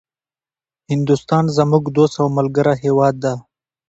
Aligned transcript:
هندوستان 0.91 1.45
زموږ 1.57 1.83
دوست 1.95 2.15
او 2.21 2.27
ملګری 2.37 2.73
هيواد 2.83 3.15
ده 3.23 3.33